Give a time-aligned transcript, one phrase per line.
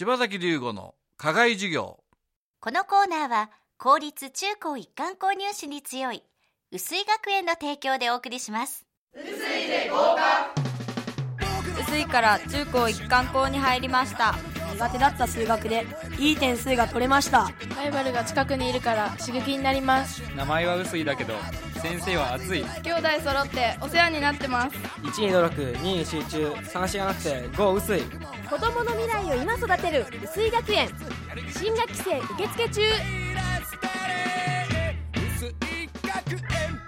[0.00, 1.98] 柴崎龍吾の課外授業。
[2.58, 6.22] このコーナーは公立中高一貫購入士に強い
[6.72, 8.86] 薄井学園の提供でお送りします。
[11.78, 14.36] 薄いから中高一貫校に入りました。
[14.72, 15.84] 苦手だった数学で
[16.18, 17.50] いい点数が取れました。
[17.76, 20.22] ライバルが近くにいるから刺激になります。
[20.34, 21.34] 名前は薄いだけど
[21.82, 22.64] 先生は熱い。
[22.82, 24.78] 兄弟揃ってお世話になってます。
[25.02, 28.02] 1に努力2に集中3しがなくて5薄い
[28.50, 30.88] 子供の未来を今育てる薄井学園。
[31.56, 32.82] 新学期生受付中。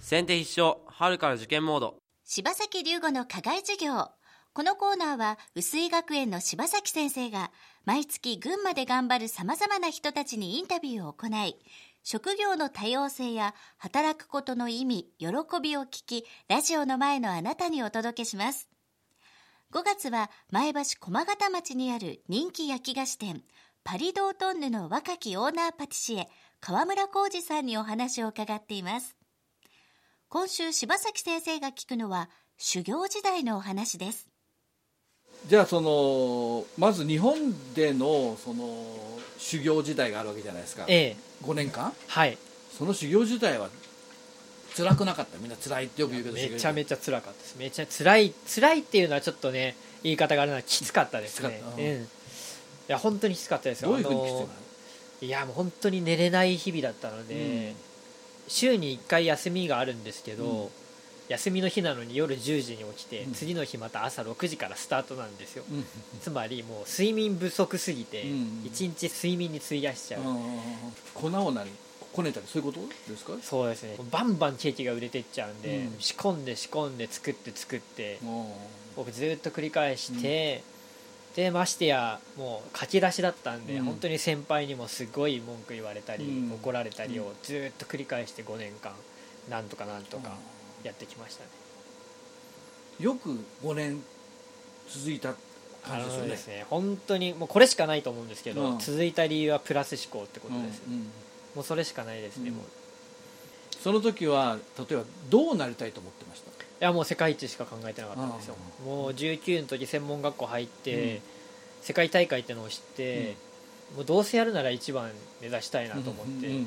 [0.00, 1.94] 先手必勝春から受験モード。
[2.24, 4.08] 柴崎龍吾の課外授業。
[4.52, 7.52] このコーナーは薄井学園の柴崎先生が
[7.84, 11.56] 毎月群馬で頑張る様々な人たちにインタビューを行い
[12.02, 15.28] 職業の多様性や働くことの意味、喜
[15.62, 18.73] びを聞き、ラジオの前のあなたにお届けします。
[19.74, 23.42] 5月は前橋駒形町にある人気焼き菓子店、
[23.82, 26.28] パリドートンヌの若きオーナーパティシエ、
[26.60, 29.16] 河村浩二さんにお話を伺っています。
[30.28, 34.28] 今週柴崎先生が聞くのは修行時代のお話です。
[35.48, 37.34] じゃあそのまず日本
[37.74, 38.78] でのその
[39.38, 41.92] 修行時代があるわけじゃないですか、ええ5年間？
[42.06, 42.38] はい
[42.78, 43.68] その修行時代は
[44.76, 45.38] 辛くなかった。
[45.38, 46.36] みんな辛いってよく言うけど。
[46.36, 47.56] めちゃめちゃ辛かったです。
[47.58, 51.62] めちゃ辛い辛いっていうのはちょっとね言い方があるのはきつかったですね。
[51.76, 51.82] うん。
[51.82, 52.06] い
[52.88, 53.90] や本当にきつかったですよ。
[53.90, 54.38] どういうふうにきついの？
[54.38, 54.48] あの
[55.22, 57.74] いやもう本当に寝れない日々だったので、
[58.48, 60.68] 週に1回休みがあるんですけど、うん。
[61.26, 63.32] 休みの日なのに夜10時に起きて、うん。
[63.32, 65.84] 次の日また朝6時からスタートなんですよ、うん。
[66.20, 68.62] つまりもう睡眠不足すぎて、うん。
[68.66, 70.36] 一日睡眠に費やしちゃう、うん。
[71.14, 71.70] 粉を何？
[72.14, 73.32] こねたりそういうことですか？
[73.42, 73.96] そうですね。
[74.10, 75.96] バンバンケーキが売れてっちゃうんで、うん。
[75.98, 78.46] 仕込んで仕込んで作って作ってうん
[78.96, 80.62] 僕ずっと繰り返して、
[81.34, 83.84] でましてやもう書き出しだったんで、うん。
[83.84, 86.52] 本当に先輩にもすごい文句言われたり、うん。
[86.52, 88.92] 怒られたりうをずっと繰り返して5年間
[89.50, 90.36] なんとかなんとか
[90.84, 91.50] やってきましたね、
[93.00, 93.30] よく
[93.64, 94.00] 5年
[94.88, 95.34] 続いたあ
[95.82, 96.22] 感じですよね。
[96.22, 98.78] のですね本当にもうこれしかないと思うんですけど、うん。
[98.78, 101.06] 続いた理由はプラス思考ってことです、うんうん
[101.54, 102.56] もうそれしかないですね、うん。
[102.56, 102.64] もう。
[102.64, 102.68] い
[103.82, 106.86] その時は例えばどうなりたいと思ってました？
[106.86, 108.56] やもう世界一しか考えてなかったんですよ。
[108.84, 111.20] もう19の時専門学校入って、うん。
[111.82, 113.36] 世界大会ってのを知って、
[113.94, 115.10] もうどうせやるなら一番
[115.42, 116.54] 目指したいなと思って、うん。
[116.54, 116.66] うん。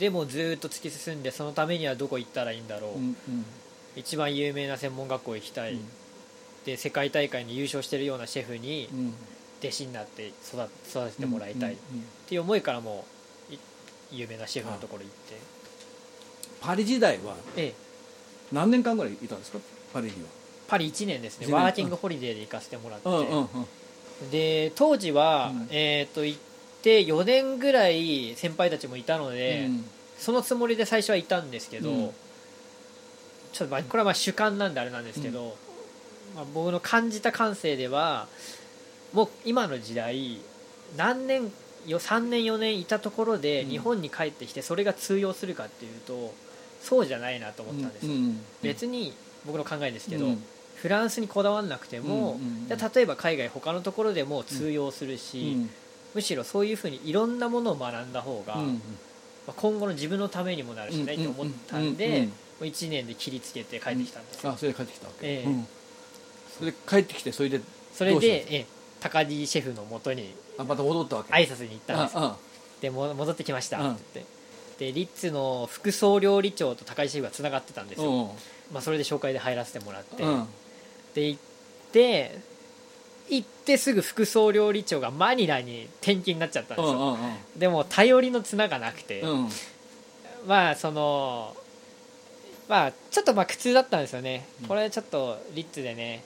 [0.00, 3.02] でもずっと突き進んでそのためにはどこ行ったらいいんだろう、うん。
[3.02, 3.16] うん。
[3.94, 5.88] 一番有名な専門学校行きたい、うん。
[6.64, 9.14] で世界大会に優勝してるようなシェフにうん。
[9.60, 11.98] 弟子になって育育ててもらいたい、っうん。
[11.98, 12.04] うん。
[12.28, 13.15] ていう思いからもうい
[14.12, 15.36] 有名なシェフのところ行って。
[16.60, 17.74] パリ時代はええ。
[18.52, 19.58] 何年間ぐらいいたんですか？
[19.92, 20.12] パリに
[20.68, 21.52] パリ1年ですね。
[21.52, 24.30] ワーキングホリデーで行かせてもらって、はうんうんうん。
[24.30, 25.68] で当時は、うん。
[25.70, 26.38] えっ、と行っ
[26.82, 29.84] て4年ぐらい先輩たちもいたので、うん。
[30.18, 32.10] そのつもりで最初はいたんですけど、うん。
[33.52, 35.56] ちょっとまあこれはまあ主観なんであれなんですけど、
[36.34, 38.26] まあ、僕の感じた感性では
[39.12, 40.38] もう今の時代
[40.96, 41.50] 何年よ
[41.86, 43.70] 3年4年いたところでうん。
[43.70, 46.34] 日本に帰ってきてそれが通用するかっていうと
[46.82, 48.06] そうじゃないなと思ったんです
[48.62, 49.12] 別に
[49.44, 50.42] 僕の考えですけど、うん。
[50.76, 52.38] フランスにこだわらなくても、
[52.68, 55.70] 例えば海外他のところでも通用するし、うん
[56.14, 58.56] むしろそういうふうにいろんなものを学んだ方が、
[59.54, 62.24] 今後の自分のためにもなるしねって思ったんうんで、うん。
[62.24, 65.44] もう1年で切りつけて帰ってきたんですよ、あそれで帰ってきたわけ、ええ。
[65.44, 65.66] うん。
[66.58, 67.60] それで帰ってきてそれで
[67.92, 68.66] それどうしたんでええ
[69.08, 70.82] 高木シェフのもとにあまた。
[70.82, 71.16] 戻った。
[71.16, 72.02] わけ挨拶に行った。
[72.02, 73.78] んですでも戻ってきました。
[73.78, 74.26] って言っ
[74.78, 77.82] てでリッツの副総料理長と高木シェフがつながってた。
[77.82, 78.26] んですよ、うん
[78.72, 80.46] まあ、それで紹介で入らせてもらって、うん
[81.14, 81.40] で行っ
[81.92, 82.38] て
[83.28, 86.74] 行ってすぐ副総料理長がマニラに転勤になっちゃった。
[86.74, 87.18] んですよ、うんうん
[87.56, 89.48] でも頼りの綱がなくて、うん
[90.46, 91.56] まあその
[92.68, 93.98] まあちょっとまあ苦痛だった。
[93.98, 96.22] んですよね、これちょっとリッツでね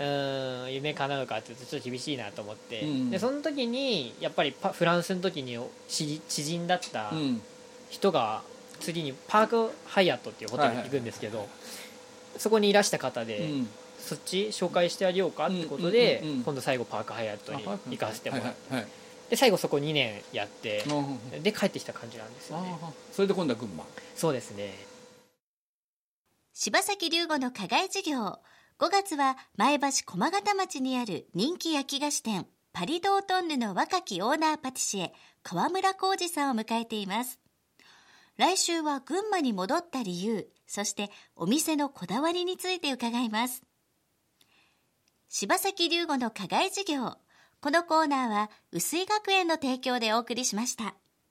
[0.00, 3.10] うーん夢叶うかっていうとちょっと厳しいなと思って、うん。
[3.10, 5.58] でその時にやっぱりパフランスの時に
[5.88, 7.42] 知知人だったうん
[7.90, 8.42] 人が
[8.80, 11.46] 次にパークハイアットっていうホテルに行くんですけど、
[12.38, 13.68] そこにいらした方で、うん。
[13.98, 16.44] そっち紹介してあげようかってことで、うんうんうんうん。
[16.44, 18.90] 今度最後パークハイアットに行かせてもらって、はいはいはい。
[19.28, 20.82] で最後そこ2年やって、
[21.42, 22.78] で帰ってきた感じなんですよね。
[22.82, 23.84] ああそれで今度は群馬。
[24.16, 24.72] そうですね。
[26.54, 28.38] 柴崎龍吾の課外授業
[28.80, 35.12] 5月は前橋駒形町にある人気焼き菓子店パリドートンヌの若きオーナーパティシエ
[35.42, 37.38] 河村浩二さんを迎えています
[38.38, 43.62] 来週は群馬に戻った理由そしてお店のこだわりについて伺います
[45.28, 47.18] 柴崎龍吾の課外授業
[47.62, 50.94] このコーナーは、薄井学園の提供でお送りしました。